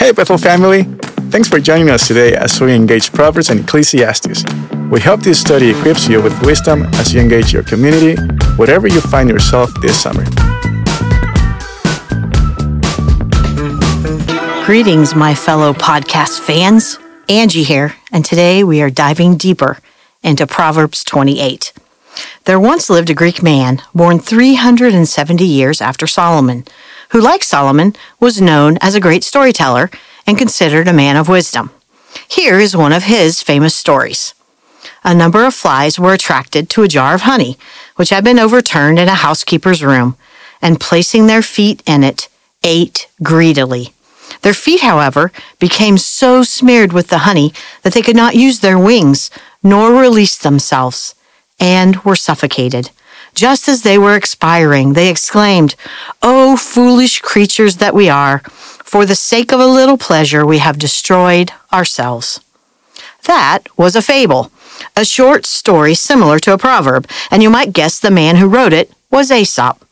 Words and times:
Hey, 0.00 0.12
Bethel 0.12 0.38
family! 0.38 0.84
Thanks 1.28 1.46
for 1.46 1.60
joining 1.60 1.90
us 1.90 2.08
today 2.08 2.34
as 2.34 2.58
we 2.58 2.72
engage 2.74 3.12
Proverbs 3.12 3.50
and 3.50 3.60
Ecclesiastes. 3.60 4.44
We 4.90 4.98
hope 4.98 5.20
this 5.20 5.38
study 5.38 5.68
equips 5.68 6.08
you 6.08 6.22
with 6.22 6.40
wisdom 6.40 6.84
as 6.94 7.12
you 7.12 7.20
engage 7.20 7.52
your 7.52 7.64
community, 7.64 8.18
wherever 8.56 8.88
you 8.88 9.02
find 9.02 9.28
yourself 9.28 9.70
this 9.82 10.00
summer. 10.00 10.24
Greetings, 14.64 15.14
my 15.14 15.34
fellow 15.34 15.74
podcast 15.74 16.40
fans. 16.40 16.98
Angie 17.28 17.62
here, 17.62 17.94
and 18.10 18.24
today 18.24 18.64
we 18.64 18.80
are 18.80 18.88
diving 18.88 19.36
deeper 19.36 19.80
into 20.22 20.46
Proverbs 20.46 21.04
28. 21.04 21.74
There 22.44 22.58
once 22.58 22.88
lived 22.88 23.10
a 23.10 23.14
Greek 23.14 23.42
man 23.42 23.82
born 23.94 24.18
370 24.18 25.44
years 25.44 25.82
after 25.82 26.06
Solomon, 26.06 26.64
who, 27.10 27.20
like 27.20 27.42
Solomon, 27.42 27.94
was 28.18 28.40
known 28.40 28.78
as 28.80 28.94
a 28.94 29.00
great 29.00 29.24
storyteller 29.24 29.90
and 30.26 30.38
considered 30.38 30.88
a 30.88 30.92
man 30.92 31.16
of 31.16 31.28
wisdom. 31.28 31.70
Here 32.28 32.58
is 32.58 32.76
one 32.76 32.92
of 32.92 33.04
his 33.04 33.42
famous 33.42 33.74
stories. 33.74 34.34
A 35.04 35.14
number 35.14 35.44
of 35.44 35.54
flies 35.54 35.98
were 35.98 36.12
attracted 36.12 36.68
to 36.70 36.82
a 36.82 36.88
jar 36.88 37.14
of 37.14 37.22
honey, 37.22 37.58
which 37.96 38.10
had 38.10 38.24
been 38.24 38.38
overturned 38.38 38.98
in 38.98 39.08
a 39.08 39.14
housekeeper's 39.14 39.84
room, 39.84 40.16
and 40.62 40.80
placing 40.80 41.26
their 41.26 41.42
feet 41.42 41.82
in 41.86 42.04
it, 42.04 42.28
ate 42.62 43.08
greedily. 43.22 43.92
Their 44.42 44.54
feet, 44.54 44.80
however, 44.80 45.32
became 45.58 45.98
so 45.98 46.42
smeared 46.42 46.92
with 46.92 47.08
the 47.08 47.18
honey 47.18 47.52
that 47.82 47.92
they 47.92 48.02
could 48.02 48.16
not 48.16 48.34
use 48.34 48.60
their 48.60 48.78
wings 48.78 49.30
nor 49.62 50.00
release 50.00 50.36
themselves, 50.36 51.14
and 51.58 51.96
were 52.04 52.16
suffocated. 52.16 52.90
Just 53.40 53.70
as 53.70 53.80
they 53.80 53.96
were 53.96 54.16
expiring, 54.16 54.92
they 54.92 55.08
exclaimed, 55.08 55.74
O 56.22 56.58
foolish 56.58 57.20
creatures 57.20 57.76
that 57.76 57.94
we 57.94 58.06
are! 58.06 58.40
For 58.84 59.06
the 59.06 59.14
sake 59.14 59.50
of 59.50 59.58
a 59.58 59.66
little 59.66 59.96
pleasure, 59.96 60.44
we 60.44 60.58
have 60.58 60.78
destroyed 60.78 61.50
ourselves. 61.72 62.40
That 63.24 63.60
was 63.78 63.96
a 63.96 64.02
fable, 64.02 64.52
a 64.94 65.06
short 65.06 65.46
story 65.46 65.94
similar 65.94 66.38
to 66.40 66.52
a 66.52 66.58
proverb, 66.58 67.08
and 67.30 67.42
you 67.42 67.48
might 67.48 67.72
guess 67.72 67.98
the 67.98 68.10
man 68.10 68.36
who 68.36 68.46
wrote 68.46 68.74
it 68.74 68.92
was 69.10 69.30
Aesop. 69.30 69.86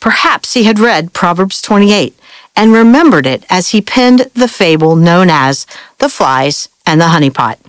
Perhaps 0.00 0.54
he 0.54 0.64
had 0.64 0.80
read 0.80 1.12
Proverbs 1.12 1.62
28 1.62 2.18
and 2.56 2.72
remembered 2.72 3.24
it 3.24 3.44
as 3.48 3.68
he 3.68 3.80
penned 3.80 4.26
the 4.34 4.48
fable 4.48 4.96
known 4.96 5.30
as 5.30 5.64
The 5.98 6.08
Flies 6.08 6.68
and 6.84 7.00
the 7.00 7.10
Honey 7.14 7.30
Pot. 7.30 7.60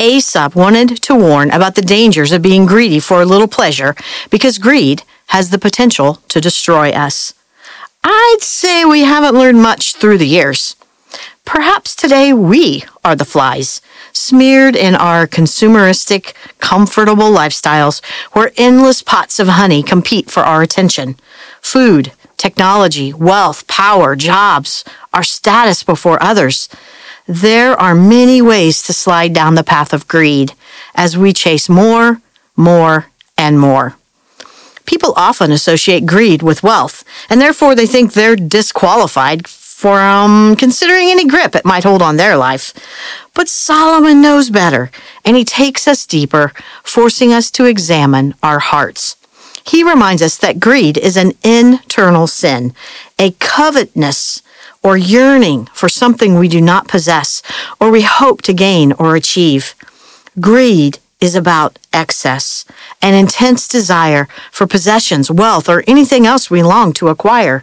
Aesop 0.00 0.56
wanted 0.56 1.02
to 1.02 1.14
warn 1.14 1.50
about 1.50 1.74
the 1.74 1.82
dangers 1.82 2.32
of 2.32 2.40
being 2.40 2.64
greedy 2.64 2.98
for 2.98 3.20
a 3.20 3.26
little 3.26 3.46
pleasure 3.46 3.94
because 4.30 4.56
greed 4.56 5.02
has 5.26 5.50
the 5.50 5.58
potential 5.58 6.14
to 6.28 6.40
destroy 6.40 6.90
us. 6.90 7.34
I'd 8.02 8.38
say 8.40 8.84
we 8.84 9.00
haven't 9.00 9.34
learned 9.38 9.60
much 9.60 9.94
through 9.94 10.16
the 10.16 10.26
years. 10.26 10.74
Perhaps 11.44 11.94
today 11.94 12.32
we 12.32 12.84
are 13.04 13.14
the 13.14 13.26
flies, 13.26 13.82
smeared 14.12 14.74
in 14.74 14.94
our 14.94 15.26
consumeristic, 15.26 16.32
comfortable 16.60 17.30
lifestyles 17.30 18.02
where 18.32 18.52
endless 18.56 19.02
pots 19.02 19.38
of 19.38 19.48
honey 19.48 19.82
compete 19.82 20.30
for 20.30 20.40
our 20.40 20.62
attention. 20.62 21.16
Food, 21.60 22.12
technology, 22.38 23.12
wealth, 23.12 23.66
power, 23.66 24.16
jobs, 24.16 24.82
our 25.12 25.22
status 25.22 25.82
before 25.82 26.22
others. 26.22 26.70
There 27.30 27.80
are 27.80 27.94
many 27.94 28.42
ways 28.42 28.82
to 28.82 28.92
slide 28.92 29.32
down 29.32 29.54
the 29.54 29.62
path 29.62 29.92
of 29.92 30.08
greed 30.08 30.52
as 30.96 31.16
we 31.16 31.32
chase 31.32 31.68
more, 31.68 32.20
more, 32.56 33.06
and 33.38 33.56
more. 33.56 33.94
People 34.84 35.12
often 35.14 35.52
associate 35.52 36.06
greed 36.06 36.42
with 36.42 36.64
wealth, 36.64 37.04
and 37.30 37.40
therefore 37.40 37.76
they 37.76 37.86
think 37.86 38.14
they're 38.14 38.34
disqualified 38.34 39.46
from 39.46 40.56
considering 40.56 41.08
any 41.08 41.24
grip 41.24 41.54
it 41.54 41.64
might 41.64 41.84
hold 41.84 42.02
on 42.02 42.16
their 42.16 42.36
life. 42.36 42.74
But 43.32 43.48
Solomon 43.48 44.20
knows 44.20 44.50
better, 44.50 44.90
and 45.24 45.36
he 45.36 45.44
takes 45.44 45.86
us 45.86 46.06
deeper, 46.06 46.52
forcing 46.82 47.32
us 47.32 47.48
to 47.52 47.64
examine 47.64 48.34
our 48.42 48.58
hearts. 48.58 49.14
He 49.64 49.84
reminds 49.84 50.20
us 50.20 50.36
that 50.38 50.58
greed 50.58 50.98
is 50.98 51.16
an 51.16 51.34
internal 51.44 52.26
sin, 52.26 52.74
a 53.20 53.30
covetousness 53.38 54.42
or 54.82 54.96
yearning 54.96 55.66
for 55.72 55.88
something 55.88 56.34
we 56.34 56.48
do 56.48 56.60
not 56.60 56.88
possess 56.88 57.42
or 57.78 57.90
we 57.90 58.02
hope 58.02 58.42
to 58.42 58.52
gain 58.52 58.92
or 58.92 59.16
achieve. 59.16 59.74
Greed 60.38 60.98
is 61.20 61.34
about 61.34 61.78
excess, 61.92 62.64
an 63.02 63.14
intense 63.14 63.68
desire 63.68 64.26
for 64.50 64.66
possessions, 64.66 65.30
wealth, 65.30 65.68
or 65.68 65.84
anything 65.86 66.26
else 66.26 66.50
we 66.50 66.62
long 66.62 66.92
to 66.94 67.08
acquire. 67.08 67.62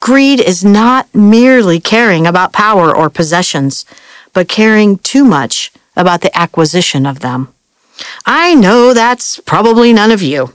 Greed 0.00 0.40
is 0.40 0.64
not 0.64 1.12
merely 1.14 1.80
caring 1.80 2.26
about 2.26 2.52
power 2.52 2.94
or 2.94 3.08
possessions, 3.08 3.84
but 4.32 4.48
caring 4.48 4.98
too 4.98 5.24
much 5.24 5.72
about 5.96 6.20
the 6.20 6.36
acquisition 6.36 7.06
of 7.06 7.20
them. 7.20 7.52
I 8.26 8.54
know 8.54 8.92
that's 8.92 9.38
probably 9.40 9.92
none 9.92 10.10
of 10.10 10.22
you. 10.22 10.54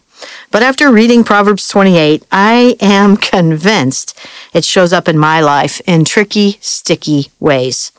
But 0.51 0.63
after 0.63 0.91
reading 0.91 1.23
Proverbs 1.23 1.67
28, 1.67 2.23
I 2.31 2.75
am 2.79 3.17
convinced 3.33 4.17
it 4.53 4.66
shows 4.66 4.94
up 4.94 5.07
in 5.07 5.17
my 5.17 5.41
life 5.41 5.81
in 5.88 6.05
tricky, 6.05 6.57
sticky 6.61 7.29
ways. 7.39 7.91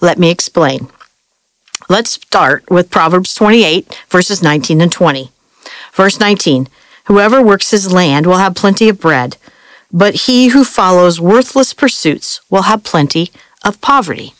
Let 0.00 0.18
me 0.18 0.30
explain. 0.30 0.88
Let's 1.88 2.12
start 2.12 2.70
with 2.70 2.90
Proverbs 2.90 3.34
28, 3.34 4.04
verses 4.08 4.42
19 4.42 4.80
and 4.80 4.92
20. 4.92 5.30
Verse 5.92 6.18
19 6.18 6.68
Whoever 7.06 7.42
works 7.42 7.70
his 7.70 7.92
land 7.92 8.26
will 8.26 8.38
have 8.38 8.54
plenty 8.54 8.88
of 8.88 9.00
bread, 9.00 9.36
but 9.92 10.26
he 10.26 10.48
who 10.48 10.64
follows 10.64 11.20
worthless 11.20 11.74
pursuits 11.74 12.40
will 12.48 12.62
have 12.62 12.84
plenty 12.84 13.30
of 13.64 13.80
poverty. 13.80 14.34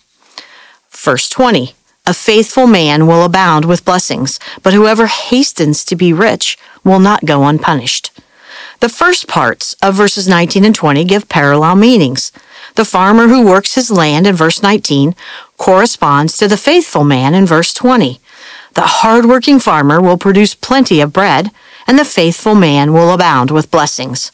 Verse 0.91 1.29
20 1.29 1.75
A 2.05 2.13
faithful 2.13 2.67
man 2.67 3.07
will 3.07 3.23
abound 3.25 3.65
with 3.65 3.85
blessings, 3.85 4.41
but 4.65 4.75
whoever 4.75 5.07
hastens 5.07 5.85
to 5.85 5.95
be 5.95 6.13
rich 6.13 6.59
will 6.83 6.99
not 6.99 7.25
go 7.25 7.45
unpunished. 7.45 8.11
The 8.81 8.89
first 8.89 9.29
parts 9.29 9.77
of 9.81 9.95
verses 9.95 10.27
19 10.27 10.65
and 10.65 10.75
20 10.75 11.05
give 11.05 11.29
parallel 11.29 11.77
meanings. 11.77 12.33
The 12.75 12.85
farmer 12.85 13.29
who 13.29 13.47
works 13.47 13.77
his 13.77 13.89
land 13.89 14.27
in 14.27 14.35
verse 14.35 14.65
19 14.65 15.15
corresponds 15.59 16.37
to 16.39 16.49
the 16.49 16.57
faithful 16.57 17.05
man 17.05 17.35
in 17.35 17.47
verse 17.47 17.73
20. 17.73 18.21
The 18.75 18.83
hardworking 18.83 19.61
farmer 19.61 20.03
will 20.03 20.19
produce 20.19 20.57
plenty 20.57 21.01
of 21.01 21.13
bread, 21.13 21.53
and 21.87 22.01
the 22.01 22.05
faithful 22.05 22.57
man 22.57 22.93
will 22.93 23.13
abound 23.13 23.53
with 23.53 23.71
blessings. 23.71 24.33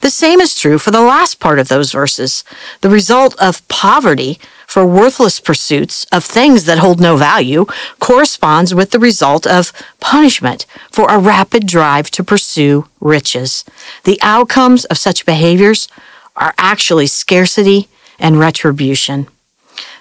The 0.00 0.08
same 0.10 0.40
is 0.40 0.54
true 0.54 0.78
for 0.78 0.90
the 0.90 1.02
last 1.02 1.40
part 1.40 1.58
of 1.58 1.68
those 1.68 1.92
verses. 1.92 2.42
The 2.80 2.88
result 2.88 3.38
of 3.38 3.66
poverty 3.68 4.40
for 4.66 4.86
worthless 4.86 5.40
pursuits 5.40 6.06
of 6.12 6.24
things 6.24 6.64
that 6.64 6.78
hold 6.78 7.00
no 7.00 7.16
value 7.16 7.66
corresponds 8.00 8.74
with 8.74 8.90
the 8.90 8.98
result 8.98 9.46
of 9.46 9.72
punishment 10.00 10.66
for 10.90 11.10
a 11.10 11.18
rapid 11.18 11.66
drive 11.66 12.10
to 12.10 12.24
pursue 12.24 12.86
riches. 13.00 13.64
The 14.04 14.18
outcomes 14.22 14.84
of 14.86 14.98
such 14.98 15.26
behaviors 15.26 15.88
are 16.36 16.54
actually 16.58 17.06
scarcity 17.06 17.88
and 18.18 18.38
retribution. 18.38 19.28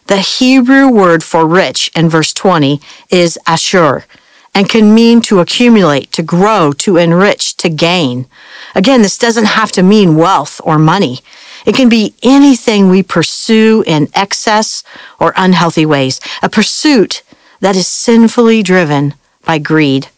The 0.07 0.19
Hebrew 0.19 0.89
word 0.89 1.23
for 1.23 1.47
rich 1.47 1.91
in 1.95 2.09
verse 2.09 2.33
20 2.33 2.81
is 3.09 3.39
ashur 3.45 4.05
and 4.53 4.67
can 4.67 4.93
mean 4.93 5.21
to 5.21 5.39
accumulate, 5.39 6.11
to 6.11 6.23
grow, 6.23 6.73
to 6.73 6.97
enrich, 6.97 7.55
to 7.57 7.69
gain. 7.69 8.27
Again, 8.75 9.01
this 9.01 9.17
doesn't 9.17 9.45
have 9.45 9.71
to 9.73 9.83
mean 9.83 10.17
wealth 10.17 10.59
or 10.63 10.77
money. 10.77 11.19
It 11.65 11.75
can 11.75 11.89
be 11.89 12.15
anything 12.23 12.89
we 12.89 13.03
pursue 13.03 13.83
in 13.85 14.09
excess 14.13 14.83
or 15.19 15.33
unhealthy 15.35 15.85
ways, 15.85 16.19
a 16.41 16.49
pursuit 16.49 17.23
that 17.59 17.75
is 17.75 17.87
sinfully 17.87 18.63
driven 18.63 19.13
by 19.45 19.59
greed. 19.59 20.09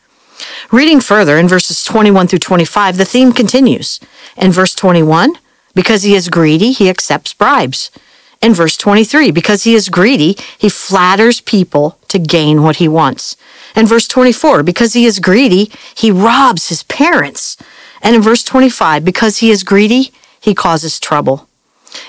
Reading 0.71 0.99
further 0.99 1.37
in 1.37 1.47
verses 1.47 1.83
21 1.83 2.27
through 2.27 2.39
25, 2.39 2.97
the 2.97 3.05
theme 3.05 3.31
continues. 3.31 3.99
In 4.35 4.51
verse 4.51 4.73
21, 4.73 5.33
because 5.75 6.03
he 6.03 6.15
is 6.15 6.29
greedy, 6.29 6.71
he 6.71 6.89
accepts 6.89 7.33
bribes. 7.33 7.91
In 8.41 8.53
verse 8.53 8.75
23, 8.75 9.31
because 9.31 9.63
he 9.63 9.73
is 9.73 9.89
greedy, 9.89 10.35
he 10.57 10.69
flatters 10.69 11.39
people 11.41 11.97
to 12.09 12.19
gain 12.19 12.63
what 12.63 12.77
he 12.77 12.87
wants. 12.87 13.37
In 13.75 13.87
verse 13.87 14.07
24, 14.07 14.63
because 14.63 14.93
he 14.93 15.05
is 15.05 15.19
greedy, 15.19 15.71
he 15.95 16.11
robs 16.11 16.69
his 16.69 16.83
parents. 16.83 17.57
And 18.01 18.15
in 18.15 18.21
verse 18.21 18.43
25, 18.43 19.05
because 19.05 19.37
he 19.37 19.49
is 19.49 19.63
greedy, 19.63 20.11
he 20.43 20.53
causes 20.53 20.99
trouble. 20.99 21.47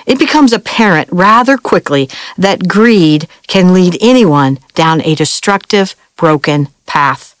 It 0.05 0.19
becomes 0.19 0.51
apparent 0.51 1.07
rather 1.09 1.57
quickly 1.57 2.09
that 2.37 2.67
greed 2.67 3.29
can 3.47 3.73
lead 3.73 3.97
anyone 4.01 4.59
down 4.73 5.01
a 5.01 5.15
destructive, 5.15 5.95
broken 6.17 6.67
path. 6.85 7.33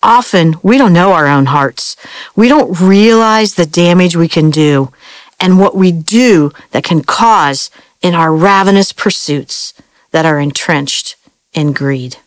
Often 0.00 0.54
we 0.62 0.78
don't 0.78 0.92
know 0.92 1.12
our 1.12 1.26
own 1.26 1.46
hearts. 1.46 1.96
We 2.36 2.48
don't 2.48 2.80
realize 2.80 3.54
the 3.54 3.66
damage 3.66 4.14
we 4.14 4.28
can 4.28 4.50
do 4.50 4.92
and 5.40 5.58
what 5.58 5.74
we 5.74 5.90
do 5.90 6.52
that 6.70 6.84
can 6.84 7.02
cause 7.02 7.68
in 8.00 8.14
our 8.14 8.32
ravenous 8.32 8.92
pursuits 8.92 9.74
that 10.12 10.24
are 10.24 10.38
entrenched 10.38 11.16
in 11.52 11.72
greed. 11.72 12.18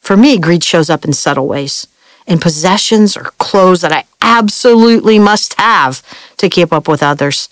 For 0.00 0.16
me, 0.16 0.38
greed 0.38 0.64
shows 0.64 0.88
up 0.88 1.04
in 1.04 1.12
subtle 1.12 1.46
ways 1.46 1.86
in 2.26 2.38
possessions 2.38 3.16
or 3.16 3.32
clothes 3.38 3.82
that 3.82 3.92
I 3.92 4.04
absolutely 4.20 5.18
must 5.18 5.54
have 5.60 6.02
to 6.38 6.48
keep 6.48 6.72
up 6.72 6.88
with 6.88 7.02
others. 7.02 7.48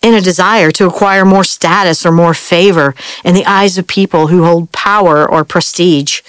in 0.00 0.14
a 0.14 0.20
desire 0.20 0.70
to 0.72 0.86
acquire 0.86 1.24
more 1.24 1.44
status 1.44 2.06
or 2.06 2.12
more 2.12 2.34
favor 2.34 2.94
in 3.24 3.34
the 3.34 3.46
eyes 3.46 3.78
of 3.78 3.86
people 3.86 4.28
who 4.28 4.44
hold 4.44 4.70
power 4.72 5.28
or 5.28 5.44
prestige, 5.44 6.20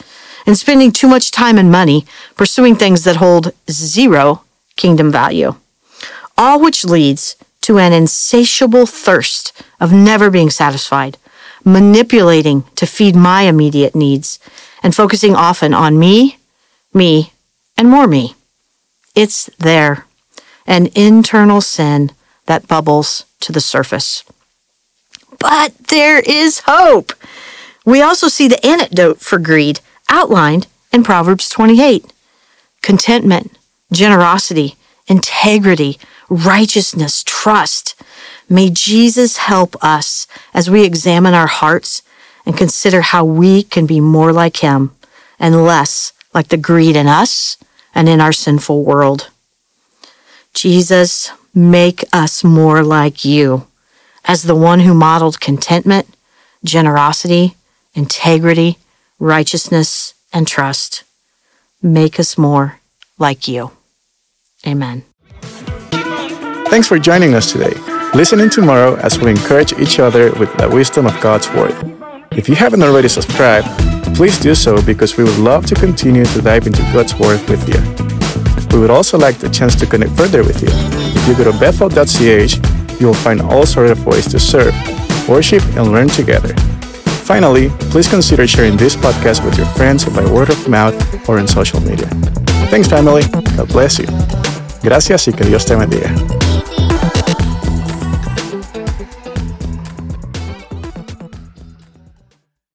and 0.45 0.57
spending 0.57 0.91
too 0.91 1.07
much 1.07 1.31
time 1.31 1.57
and 1.57 1.71
money 1.71 2.05
pursuing 2.35 2.75
things 2.75 3.03
that 3.03 3.17
hold 3.17 3.53
zero 3.69 4.43
kingdom 4.75 5.11
value. 5.11 5.55
All 6.37 6.59
which 6.59 6.85
leads 6.85 7.35
to 7.61 7.77
an 7.77 7.93
insatiable 7.93 8.85
thirst 8.85 9.51
of 9.79 9.93
never 9.93 10.29
being 10.31 10.49
satisfied, 10.49 11.17
manipulating 11.63 12.63
to 12.75 12.85
feed 12.87 13.15
my 13.15 13.43
immediate 13.43 13.93
needs, 13.93 14.39
and 14.81 14.95
focusing 14.95 15.35
often 15.35 15.73
on 15.73 15.99
me, 15.99 16.37
me, 16.93 17.33
and 17.79 17.89
more 17.89 18.07
me. 18.07 18.35
It's 19.15 19.45
there, 19.57 20.05
an 20.67 20.89
internal 20.95 21.61
sin 21.61 22.11
that 22.45 22.67
bubbles 22.67 23.23
to 23.39 23.53
the 23.53 23.61
surface. 23.61 24.25
But 25.39 25.73
there 25.87 26.19
is 26.19 26.63
hope. 26.65 27.13
We 27.85 28.01
also 28.01 28.27
see 28.27 28.49
the 28.49 28.63
antidote 28.65 29.21
for 29.21 29.39
greed 29.39 29.79
outlined 30.09 30.67
in 30.91 31.03
Proverbs 31.03 31.47
28 31.47 32.11
contentment, 32.81 33.57
generosity, 33.93 34.75
integrity, 35.07 35.97
righteousness, 36.27 37.23
trust. 37.25 37.95
May 38.49 38.69
Jesus 38.69 39.37
help 39.37 39.81
us 39.81 40.27
as 40.53 40.69
we 40.69 40.83
examine 40.83 41.33
our 41.33 41.47
hearts 41.47 42.01
and 42.45 42.57
consider 42.57 42.99
how 42.99 43.23
we 43.23 43.63
can 43.63 43.85
be 43.85 44.01
more 44.01 44.33
like 44.33 44.57
Him 44.57 44.93
and 45.39 45.63
less 45.63 46.11
like 46.33 46.49
the 46.49 46.57
greed 46.57 46.97
in 46.97 47.07
us 47.07 47.55
and 47.93 48.07
in 48.07 48.21
our 48.21 48.31
sinful 48.31 48.83
world. 48.83 49.29
Jesus, 50.53 51.31
make 51.53 52.03
us 52.13 52.43
more 52.43 52.83
like 52.83 53.25
you 53.25 53.67
as 54.25 54.43
the 54.43 54.55
one 54.55 54.81
who 54.81 54.93
modeled 54.93 55.39
contentment, 55.39 56.07
generosity, 56.63 57.55
integrity, 57.93 58.77
righteousness, 59.19 60.13
and 60.33 60.47
trust. 60.47 61.03
Make 61.81 62.19
us 62.19 62.37
more 62.37 62.79
like 63.17 63.47
you. 63.47 63.71
Amen. 64.67 65.03
Thanks 66.69 66.87
for 66.87 66.99
joining 66.99 67.33
us 67.33 67.51
today. 67.51 67.73
Listen 68.13 68.39
in 68.39 68.49
tomorrow 68.49 68.95
as 68.97 69.19
we 69.19 69.31
encourage 69.31 69.73
each 69.73 69.99
other 69.99 70.31
with 70.33 70.55
the 70.57 70.69
wisdom 70.69 71.05
of 71.05 71.19
God's 71.21 71.49
Word. 71.49 71.73
If 72.31 72.47
you 72.47 72.55
haven't 72.55 72.83
already 72.83 73.07
subscribed, 73.07 73.67
please 74.19 74.37
do 74.37 74.53
so 74.53 74.81
because 74.81 75.15
we 75.15 75.23
would 75.23 75.37
love 75.37 75.65
to 75.65 75.73
continue 75.73 76.25
to 76.25 76.41
dive 76.41 76.67
into 76.67 76.81
God's 76.91 77.15
Word 77.15 77.39
with 77.47 77.63
you. 77.69 77.79
We 78.75 78.81
would 78.81 78.89
also 78.89 79.17
like 79.17 79.37
the 79.37 79.47
chance 79.47 79.77
to 79.77 79.85
connect 79.85 80.11
further 80.17 80.43
with 80.43 80.61
you. 80.61 80.67
If 81.15 81.25
you 81.25 81.35
go 81.35 81.49
to 81.49 81.57
bethel.ch, 81.57 82.99
you 82.99 83.07
will 83.07 83.13
find 83.13 83.39
all 83.39 83.65
sorts 83.65 83.91
of 83.91 84.05
ways 84.05 84.27
to 84.33 84.37
serve, 84.37 84.75
worship, 85.29 85.63
and 85.77 85.93
learn 85.93 86.09
together. 86.09 86.53
Finally, 87.23 87.69
please 87.91 88.09
consider 88.09 88.45
sharing 88.45 88.75
this 88.75 88.93
podcast 88.93 89.45
with 89.45 89.57
your 89.57 89.67
friends 89.67 90.03
by 90.03 90.29
word 90.29 90.49
of 90.49 90.67
mouth 90.67 90.99
or 91.29 91.39
in 91.39 91.47
social 91.47 91.79
media. 91.79 92.07
Thanks, 92.67 92.89
family. 92.89 93.23
God 93.55 93.69
bless 93.69 93.99
you. 93.99 94.07
Gracias 94.83 95.27
y 95.27 95.31
que 95.31 95.45
Dios 95.45 95.63
te 95.65 95.75
bendiga. 95.75 96.38